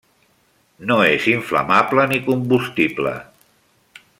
No 0.91 0.95
és 1.09 1.27
inflamable 1.33 2.07
ni 2.13 2.21
combustible. 2.31 3.13